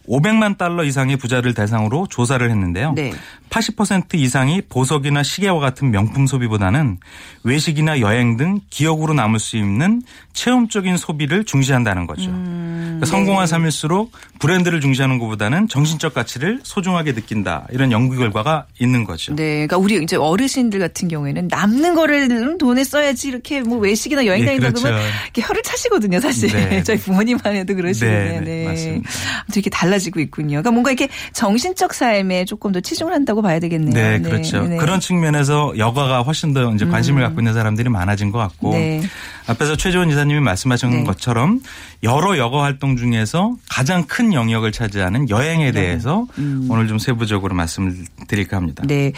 [0.07, 2.93] 500만 달러 이상의 부자를 대상으로 조사를 했는데요.
[2.95, 3.13] 네.
[3.49, 6.97] 80% 이상이 보석이나 시계와 같은 명품 소비보다는
[7.43, 10.01] 외식이나 여행 등 기억으로 남을 수 있는
[10.33, 12.31] 체험적인 소비를 중시한다는 거죠.
[12.31, 17.67] 음, 그러니까 성공한 삶일수록 브랜드를 중시하는 것보다는 정신적 가치를 소중하게 느낀다.
[17.71, 19.35] 이런 연구 결과가 있는 거죠.
[19.35, 24.41] 네, 그러니까 우리 이제 어르신들 같은 경우에는 남는 거를 돈에 써야지 이렇게 뭐 외식이나 여행
[24.41, 24.83] 예, 다닌다 그렇죠.
[24.83, 26.42] 그러면 이렇게 혀를 차시거든요, 사실.
[26.47, 26.81] 네.
[26.83, 28.39] 저희 부모님만 해도 그러시는데.
[28.39, 29.09] 네, 네, 맞습니다.
[29.41, 30.49] 아무튼 이렇게 달라지고 있군요.
[30.49, 33.93] 그러니까 뭔가 이렇게 정신적 삶에 조금 더 치중을 한다고 봐야 되겠네요.
[33.93, 34.63] 네, 그렇죠.
[34.67, 34.77] 네.
[34.77, 39.01] 그런 측면에서 여가가 훨씬 더 이제 관심을 갖고 있는 사람들이 많아진 것 같고 네.
[39.47, 41.03] 앞에서 최재원 이사님이 말씀하신 네.
[41.03, 41.61] 것처럼
[42.03, 46.27] 여러 여가 활동 중에서 가장 큰 영역을 차지하는 여행에 대해서
[46.69, 47.95] 오늘 좀 세부적으로 말씀을
[48.27, 48.83] 드릴까 합니다.
[48.83, 48.87] 음.
[48.87, 49.11] 네.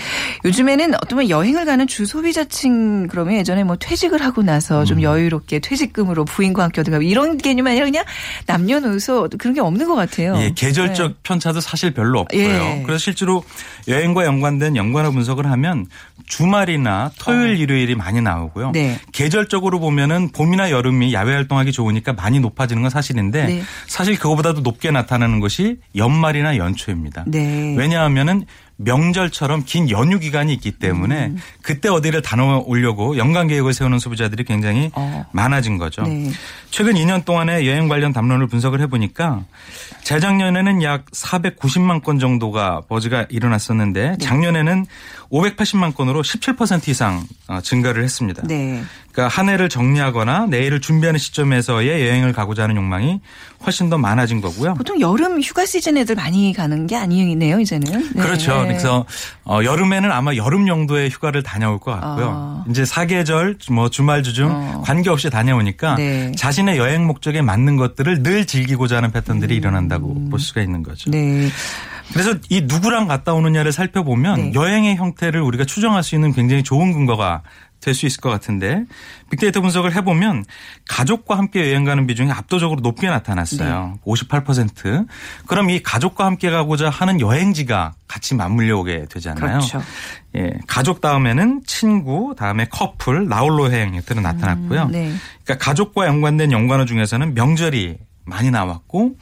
[0.44, 4.86] 요즘에는 어쩌면 여행을 가는 주소비자층 그러면 예전에 뭐 퇴직을 하고 나서 음.
[4.86, 8.06] 좀 여유롭게 퇴직금으로 부인과 함께 어디 가고 이런 개념이 아니라 그냥
[8.48, 10.36] 남녀노소 그런 게 없는 것 같아요.
[10.38, 11.18] 예, 계절적 네.
[11.24, 12.42] 편차도 사실 별로 없고요.
[12.42, 12.84] 예.
[12.86, 13.44] 그래서 실제로
[13.88, 15.88] 여행과 연관된 연관어 분석을 하면
[16.28, 18.68] 주말이나 토요일, 일요일이 많이 나오고요.
[18.68, 18.72] 어.
[18.72, 19.00] 네.
[19.12, 23.63] 계절적으로 보면은 봄이나 여름이 야외 활동하기 좋으니까 많이 높아지는 건 사실인데 네.
[23.88, 27.25] 사실 그거보다도 높게 나타나는 것이 연말이나 연초입니다.
[27.28, 27.75] 네.
[27.78, 28.45] 왜냐하면은
[28.78, 31.38] 명절처럼 긴 연휴 기간이 있기 때문에 음.
[31.62, 35.25] 그때 어디를 다녀오려고 연간 계획을 세우는 소비자들이 굉장히 어.
[35.32, 36.01] 많아진 거죠.
[36.04, 36.30] 네.
[36.71, 39.45] 최근 2년 동안의 여행 관련 담론을 분석을 해보니까
[40.06, 44.86] 재작년에는 약 490만 건 정도가 버즈가 일어났었는데 작년에는
[45.32, 48.44] 580만 건으로 17% 이상 어, 증가를 했습니다.
[48.46, 48.84] 네.
[49.12, 53.22] 그러니까 한 해를 정리하거나 내일을 준비하는 시점에서의 여행을 가고자 하는 욕망이
[53.65, 54.76] 훨씬 더 많아진 거고요.
[54.76, 58.13] 보통 여름 휴가 시즌 애들 많이 가는 게 아니네요, 이제는.
[58.13, 58.22] 네.
[58.22, 58.62] 그렇죠.
[58.63, 59.06] 그래서
[59.44, 62.32] 어, 여름에는 아마 여름 정도의 휴가를 다녀올 것 같고요.
[62.36, 62.65] 아.
[62.70, 64.84] 이제 사계절, 뭐 주말 주중 어.
[64.86, 66.32] 관계없이 다녀오니까 네.
[66.36, 71.10] 자신의 여행 목적에 맞는 것들을 늘 즐기고자 하는 패턴들이 일어난다 고볼 수가 있는 거죠.
[71.10, 71.12] 음.
[71.12, 71.49] 네.
[72.13, 74.51] 그래서 이 누구랑 갔다 오느냐를 살펴보면 네.
[74.53, 77.41] 여행의 형태를 우리가 추정할 수 있는 굉장히 좋은 근거가
[77.86, 78.84] 될 수 있을 것 같은데
[79.29, 80.43] 빅데이터 분석을 해보면
[80.88, 83.97] 가족과 함께 여행 가는 비중이 압도적으로 높게 나타났어요.
[84.03, 84.12] 네.
[84.12, 85.08] 58%.
[85.45, 89.60] 그럼 이 가족과 함께 가고자 하는 여행지가 같이 맞물려 오게 되잖아요.
[89.60, 89.81] 그렇죠.
[90.36, 94.89] 예, 가족 다음에는 친구, 다음에 커플, 나홀로 여행들은 나타났고요.
[94.89, 95.13] 네.
[95.43, 99.14] 그러니까 가족과 연관된 연관어 중에서는 명절이 많이 나왔고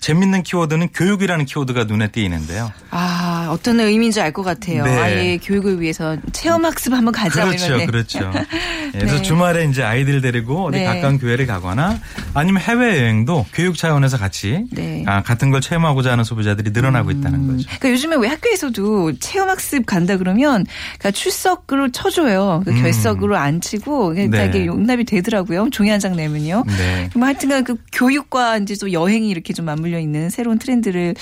[0.00, 2.70] 재밌는 키워드는 교육이라는 키워드가 눈에 띄는데요.
[2.90, 4.84] 아, 어떤 의미인지 알 것 같아요.
[4.84, 4.98] 네.
[4.98, 7.44] 아예 교육을 위해서 체험 학습 한번 가자.
[7.44, 7.78] 그렇죠, 이러면.
[7.80, 7.86] 네.
[7.86, 8.30] 그렇죠.
[8.94, 9.22] 예, 그래서 네.
[9.22, 10.84] 주말에 이제 아이들 데리고 어디 네.
[10.84, 11.98] 가까운 교회를 가거나
[12.34, 15.02] 아니면 해외 여행도 교육 차원에서 같이 네.
[15.06, 17.66] 아, 같은 걸 체험하고자 하는 소비자들이 늘어나고 있다는 거죠.
[17.66, 20.64] 그러니까 요즘에 왜 학교에서도 체험 학습 간다 그러면
[20.98, 22.62] 그러니까 출석으로 쳐줘요.
[22.64, 22.80] 그 음.
[22.82, 24.46] 결석으로 안 치고 그러니까 네.
[24.46, 25.68] 이게 용납이 되더라고요.
[25.70, 26.64] 종이 한 장 내면요.
[26.66, 27.10] 네.
[27.14, 31.14] 뭐 하여튼간 그 교육과 이제 또 여행이 이렇게 좀 맞물려 있는 새로운 트렌드를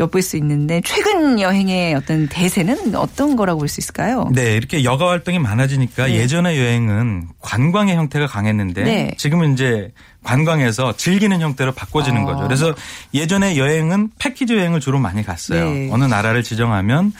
[0.00, 4.28] 엿볼 수 있는데 최근 여행의 어떤 대세는 어떤 거라고 볼 수 있을까요?
[4.32, 6.14] 네, 이렇게 여가 활동이 많아지니까 네.
[6.16, 9.14] 예전의 여행은 관광의 형태가 강했는데 네.
[9.18, 9.90] 지금은 이제
[10.26, 12.24] 관광에서 즐기는 형태로 바꿔지는 아.
[12.24, 12.40] 거죠.
[12.40, 12.74] 그래서
[13.14, 15.70] 예전에 여행은 패키지 여행을 주로 많이 갔어요.
[15.70, 15.88] 네.
[15.92, 17.12] 어느 나라를 지정하면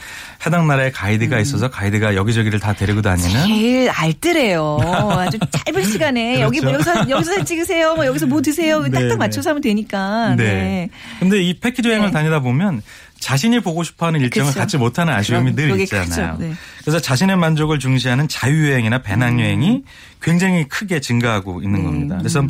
[0.45, 4.77] 해당 나라의 가이드가 있어서 가이드가 여기저기를 다 데리고 다니는 제일 알뜰해요.
[5.17, 6.91] 아주 짧은 시간에 여기 뭐 그렇죠.
[6.91, 7.95] 여기서 여기서 찍으세요.
[7.95, 8.81] 뭐 여기서 뭐 드세요.
[8.83, 9.15] 네, 딱딱 네.
[9.15, 10.35] 맞춰서 하면 되니까.
[10.35, 10.43] 네.
[10.43, 10.89] 네.
[11.19, 12.11] 근데 이 패키지 여행을 네.
[12.11, 12.81] 다니다 보면
[13.19, 14.59] 자신이 보고 싶어하는 일정을 그쵸.
[14.59, 16.37] 갖지 못하는 아쉬움이 그럼 늘 있잖아요.
[16.39, 16.53] 네.
[16.81, 19.83] 그래서 자신의 만족을 중시하는 자유여행이나 배낭여행이
[20.21, 22.17] 굉장히 크게 증가하고 있는 겁니다.
[22.17, 22.45] 그래서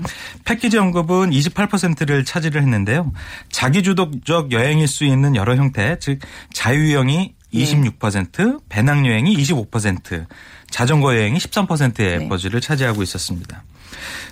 [0.46, 3.12] 패키지 언급은 28%를 차지를 했는데요.
[3.52, 6.20] 자기주도적 여행일 수 있는 여러 형태, 즉
[6.54, 10.26] 자유여행이 26%, 배낭여행이 25%,
[10.70, 12.28] 자전거 여행이 13%의 네.
[12.30, 13.64] 버즈를 차지하고 있었습니다.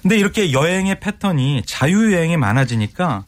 [0.01, 3.23] 근데 이렇게 여행의 패턴이 자유여행이 많아지니까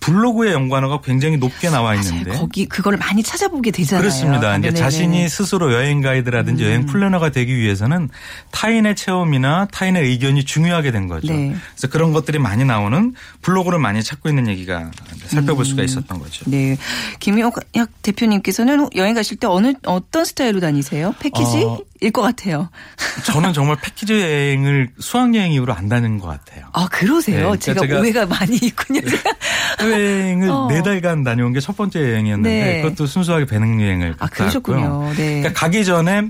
[0.00, 4.02] 블로그의 연관어가 굉장히 높게 나와 있는데 거기 그거를 많이 찾아보게 되잖아요.
[4.02, 4.52] 그렇습니다.
[4.52, 4.74] 이제 네네네.
[4.74, 6.68] 자신이 스스로 여행 가이드라든지 음.
[6.68, 8.08] 여행 플래너가 되기 위해서는
[8.52, 11.32] 타인의 체험이나 타인의 의견이 중요하게 된 거죠.
[11.32, 11.56] 네.
[11.74, 14.90] 그래서 그런 것들이 많이 나오는 블로그를 많이 찾고 있는 얘기가
[15.26, 15.64] 살펴볼 음.
[15.64, 16.44] 수가 있었던 거죠.
[16.46, 16.76] 네.
[17.18, 17.54] 김용학
[18.02, 21.14] 대표님께서는 여행 가실 때 어느 어떤 스타일로 다니세요?
[21.18, 21.66] 패키지
[22.00, 22.10] 일 어.
[22.12, 22.68] 것 같아요.
[23.24, 26.66] 저는 정말 패키지 여행을 수학여행 이후로 안 다니는 것 같아요.
[26.72, 27.36] 아 그러세요?
[27.36, 29.00] 네, 그러니까 제가, 제가- 오해가 많이 있군요.
[29.80, 30.68] 여행을 어.
[30.70, 32.82] 네 달간 다녀온 게 첫 번째 여행이었는데 네.
[32.82, 34.76] 그것도 순수하게 배낭여행을 아 갔다 왔고요.
[34.76, 35.12] 그러셨군요.
[35.16, 35.40] 네.
[35.40, 36.22] 그러니까 가기 전에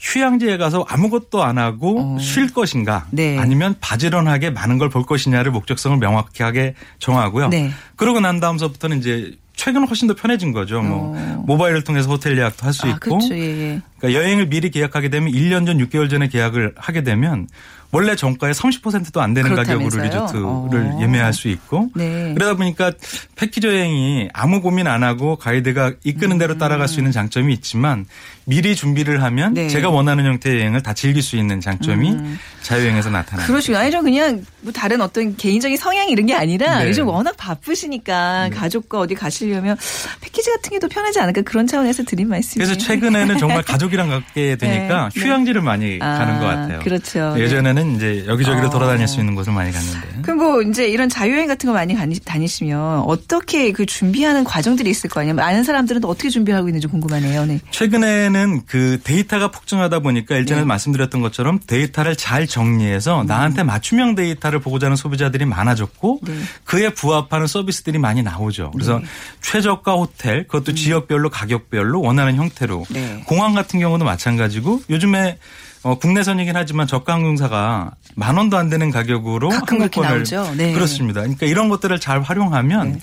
[0.00, 2.18] 휴양지에 가서 아무것도 안 하고 어.
[2.18, 3.38] 쉴 것인가 네.
[3.38, 7.48] 아니면 바지런하게 많은 걸 볼 것이냐를 목적성을 명확하게 정하고요.
[7.48, 7.70] 네.
[7.96, 10.82] 그러고 난 다음서부터는 이제 최근은 훨씬 더 편해진 거죠.
[10.82, 11.44] 뭐 어.
[11.46, 13.34] 모바일을 통해서 호텔 예약도 할수 아 있고 그렇죠.
[13.34, 13.82] 예, 예.
[13.98, 17.46] 그러니까 여행을 미리 계약하게 되면 1년 전, 6개월 전에 계약을 하게 되면
[17.94, 20.68] 원래 정가의 30%도 안 되는 가격으로 그렇다면서요?
[20.68, 20.98] 리조트를 어.
[21.02, 22.32] 예매할 수 있고 네.
[22.34, 22.92] 그러다 보니까
[23.36, 28.06] 패키지 여행이 아무 고민 안 하고 가이드가 이끄는 대로 따라갈 수 있는 장점이 있지만
[28.46, 29.54] 미리 준비를 하면 음.
[29.54, 29.68] 네.
[29.68, 32.14] 제가 원하는 형태의 여행을 다 즐길 수 있는 장점이
[32.62, 33.46] 자유여행에서 나타납니다.
[33.46, 33.78] 그러시군요.
[33.78, 36.88] 아니, 저 그냥 뭐 다른 어떤 개인적인 성향 이런 게 아니라 네.
[36.88, 39.76] 요즘 워낙 바쁘시니까 가족과 어디 가시려면
[40.20, 42.68] 패키지 같은 게 더 편하지 않을까 그런 차원에서 드린 말씀이에요.
[42.68, 45.20] 그래서 최근에는 정말 가족이랑 가게 되니까 네.
[45.20, 46.80] 휴양지를 많이 아, 가는 것 같아요.
[46.80, 47.34] 그렇죠.
[47.38, 48.70] 예전에는 이제 여기저기로 어.
[48.70, 50.22] 돌아다닐 수 있는 곳을 많이 갔는데.
[50.22, 55.10] 그럼 뭐 이제 이런 자유여행 같은 거 많이 다니, 다니시면 어떻게 그 준비하는 과정들이 있을
[55.10, 55.34] 거 아니에요?
[55.34, 57.46] 많은 사람들은 또 어떻게 준비하고 있는지 궁금하네요.
[57.46, 57.60] 네.
[57.70, 60.66] 최근에는 그 데이터가 폭증하다 보니까 일전에 네.
[60.66, 66.34] 말씀드렸던 것처럼 데이터를 잘 정리해서 나한테 맞춤형 데이터를 보고자 하는 소비자들이 많아졌고 네.
[66.64, 68.70] 그에 부합하는 서비스들이 많이 나오죠.
[68.72, 69.00] 그래서
[69.40, 72.94] 최저가 호텔 그것도 지역별로 가격별로 원하는 형태로 음.
[72.94, 73.22] 네.
[73.26, 75.38] 공항 같은 경우도 마찬가지고 요즘에
[75.84, 80.24] 어, 국내선이긴 하지만 저가 항공사가 만 원도 안 되는 가격으로 항공권을.
[80.56, 80.72] 네.
[80.72, 81.20] 그렇습니다.
[81.20, 83.00] 그러니까 이런 것들을 잘 활용하면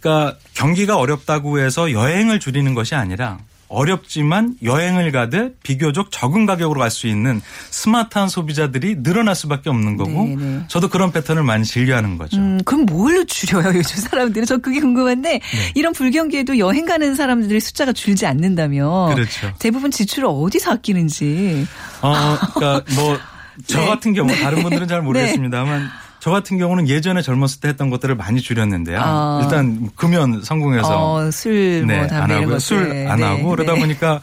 [0.00, 3.38] 그러니까 경기가 어렵다고 해서 여행을 줄이는 것이 아니라
[3.72, 10.10] 어렵지만 여행을 가되 비교적 적은 가격으로 갈 수 있는 스마트한 소비자들이 늘어날 수밖에 없는 거고
[10.10, 10.60] 네, 네.
[10.68, 12.36] 저도 그런 패턴을 많이 즐겨하는 거죠.
[12.36, 14.44] 음, 그럼 뭘로 줄여요, 요즘 사람들은?
[14.46, 15.40] 저 그게 궁금한데, 네.
[15.74, 19.52] 이런 불경기에도 여행 가는 사람들의 숫자가 줄지 않는다면, 그렇죠.
[19.58, 21.66] 대부분 지출을 어디서 아끼는지.
[22.02, 23.18] 어, 그러니까 뭐
[23.66, 23.86] 저 네.
[23.86, 25.88] 같은 경우 다른 분들은 잘 모르겠습니다만
[26.22, 29.00] 저 같은 경우는 예전에 젊었을 때 했던 것들을 많이 줄였는데요.
[29.02, 29.40] 아.
[29.42, 32.60] 일단 금연 성공해서 어, 술, 뭐, 네, 담배 안 하고 것들.
[32.60, 33.80] 술안 네, 하고 그러다 네.
[33.80, 34.20] 보니까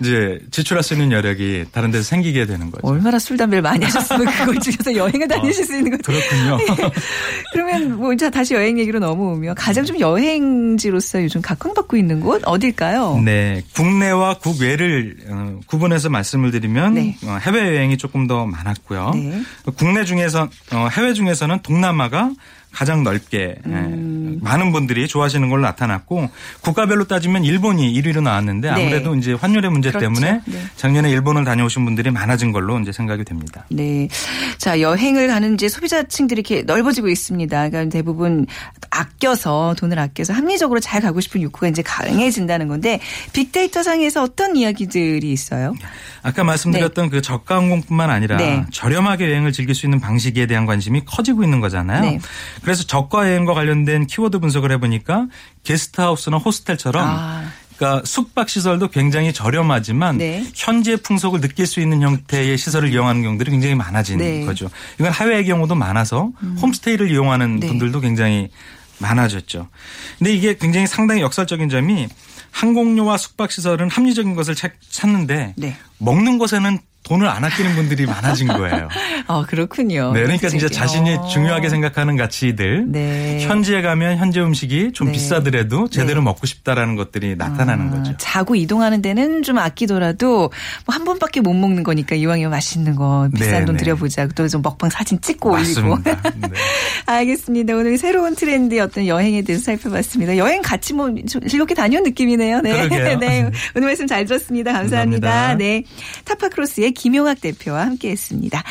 [0.00, 2.86] 이제 지출할 수 있는 여력이 다른 데서 생기게 되는 거죠.
[2.86, 6.12] 얼마나 술, 담배를 많이 하셨으면 그걸 줄여서 여행을 다니실 수 있는 거죠.
[6.12, 6.58] 그렇군요.
[7.52, 13.20] 그러면 뭐 이제 다시 여행 얘기로 넘어오면 가장 좀 여행지로서 요즘 각광받고 있는 곳 어딜까요?
[13.24, 17.16] 네, 국내와 국외를 어, 구분해서 말씀을 드리면 네.
[17.24, 19.12] 어, 해외 여행이 조금 더 많았고요.
[19.14, 19.42] 네.
[19.76, 22.30] 국내 중에서 어, 해외 중에서는 동남아가
[22.72, 24.38] 가장 넓게 예, 음.
[24.42, 26.28] 많은 분들이 좋아하시는 걸로 나타났고
[26.60, 28.82] 국가별로 따지면 일본이 1위로 나왔는데 네.
[28.82, 30.04] 아무래도 이제 환율의 문제 그렇죠.
[30.06, 30.62] 때문에 네.
[30.76, 33.64] 작년에 일본을 다녀오신 분들이 많아진 걸로 이제 생각이 됩니다.
[33.68, 34.08] 네.
[34.58, 37.68] 자, 여행을 가는 이제 소비자층들이 이렇게 넓어지고 있습니다.
[37.68, 38.46] 그러니까 대부분
[38.90, 43.00] 아껴서 돈을 아껴서 합리적으로 잘 가고 싶은 욕구가 이제 강해진다는 건데
[43.32, 45.74] 빅데이터 상에서 어떤 이야기들이 있어요?
[46.22, 48.64] 아까 말씀드렸던 그 저가 항공뿐만 아니라 네.
[48.72, 52.18] 저렴하게 여행을 즐길 수 있는 방식에 대한 관심이 커지고 있는 거잖아요.
[52.58, 52.64] 네.
[52.64, 55.26] 그래서 저가 여행과 관련된 키워드 분석을 해보니까
[55.64, 57.44] 게스트하우스나 호스텔처럼 아.
[57.76, 60.44] 그러니까 숙박 시설도 굉장히 저렴하지만 네.
[60.54, 64.44] 현지의 풍속을 느낄 수 있는 형태의 시설을 이용하는 경우들이 굉장히 많아진 네.
[64.44, 64.68] 거죠.
[64.98, 67.68] 이건 해외의 경우도 많아서 홈스테이를 이용하는 네.
[67.68, 68.48] 분들도 굉장히
[68.98, 69.68] 많아졌죠.
[70.18, 72.08] 근데 이게 굉장히 상당히 역설적인 점이
[72.50, 75.76] 항공료와 숙박 시설은 합리적인 것을 찾- 찾는데 네.
[75.98, 78.88] 먹는 것에는 돈을 안 아끼는 분들이 많아진 거예요.
[79.26, 80.12] 아, 그렇군요.
[80.12, 80.68] 네, 그러니까 진짜.
[80.68, 81.26] 자신이 어.
[81.28, 83.38] 중요하게 생각하는 가치들, 네.
[83.40, 85.12] 현지에 가면 현지 음식이 좀 네.
[85.14, 86.24] 비싸더라도 제대로 네.
[86.24, 88.14] 먹고 싶다라는 것들이 나타나는 아, 거죠.
[88.18, 90.50] 자고 이동하는 데는 좀 아끼더라도
[90.86, 93.84] 뭐 한 번밖에 못 먹는 거니까 이왕이면 맛있는 거 비싼 네, 돈 네.
[93.84, 94.26] 들여보자.
[94.34, 95.96] 또 좀 먹방 사진 찍고 올리고.
[95.96, 96.22] 맞습니다.
[96.40, 96.48] 네.
[97.06, 97.74] 알겠습니다.
[97.74, 100.36] 오늘 새로운 트렌드의 어떤 여행에 대해서 살펴봤습니다.
[100.36, 102.60] 여행 같이 뭐좀 즐겁게 다녀온 느낌이네요.
[102.62, 102.88] 네.
[103.16, 103.50] 네.
[103.76, 104.72] 오늘 말씀 잘 들었습니다.
[104.72, 105.28] 감사합니다.
[105.28, 105.54] 감사합니다.
[105.58, 105.84] 네.
[106.24, 108.62] 타파크로스의 김용학 대표와 함께 했습니다.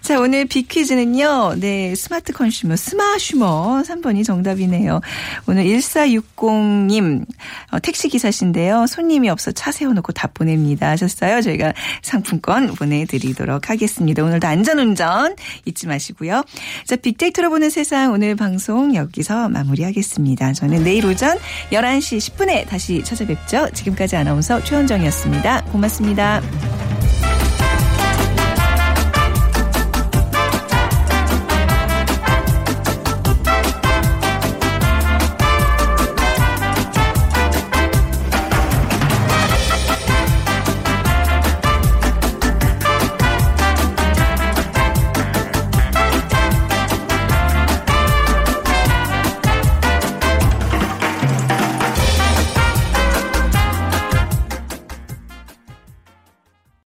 [0.00, 5.00] 자, 오늘 빅퀴즈는요, 네, smart consumer, 스마슈머 3번이 정답이네요.
[5.46, 7.24] 오늘 1460님,
[7.70, 8.86] 어, 택시 기사신데요.
[8.86, 10.90] 손님이 없어 차 세워놓고 다 보냅니다.
[10.90, 11.42] 하셨어요.
[11.42, 14.24] 저희가 상품권 보내드리도록 하겠습니다.
[14.24, 16.42] 오늘도 안전운전 잊지 마시고요.
[16.86, 20.54] 자, 빅데이터로 보는 세상 오늘 방송 여기서 마무리하겠습니다.
[20.54, 21.38] 저는 내일 오전
[21.70, 23.68] 11시 10분에 다시 찾아뵙죠.
[23.74, 25.64] 지금까지 아나운서 최원정이었습니다.
[25.64, 26.42] 고맙습니다.